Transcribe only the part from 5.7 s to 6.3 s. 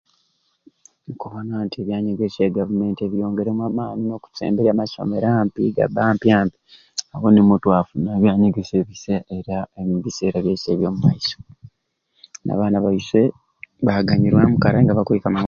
gabbe ampi